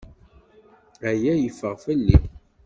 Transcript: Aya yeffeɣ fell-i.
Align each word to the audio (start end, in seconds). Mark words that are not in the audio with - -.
Aya 1.09 1.33
yeffeɣ 1.37 1.73
fell-i. 1.85 2.17